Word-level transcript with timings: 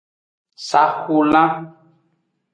Saxulan. 0.69 1.51